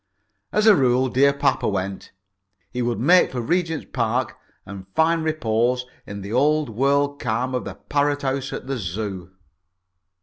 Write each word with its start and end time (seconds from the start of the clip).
As 0.51 0.65
a 0.65 0.75
rule, 0.75 1.09
dear 1.09 1.31
papa 1.31 1.67
went. 1.67 2.11
He 2.71 2.81
would 2.81 2.99
make 2.99 3.31
for 3.31 3.39
Regent's 3.39 3.85
Park, 3.93 4.35
and 4.65 4.87
find 4.95 5.23
repose 5.23 5.85
in 6.07 6.21
the 6.21 6.33
old 6.33 6.71
world 6.71 7.19
calm 7.19 7.53
of 7.53 7.65
the 7.65 7.75
parrot 7.75 8.23
house 8.23 8.51
at 8.51 8.65
the 8.65 8.77
Zoo. 8.79 9.29